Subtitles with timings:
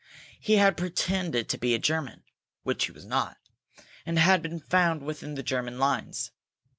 [0.39, 2.23] He had pretended to be a German,
[2.63, 3.37] which he was not,
[4.03, 6.31] and had been found within the German lines.